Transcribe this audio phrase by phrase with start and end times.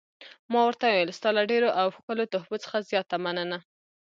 [0.51, 3.57] ما ورته وویل: ستا له ډېرو او ښکلو تحفو څخه زیاته مننه.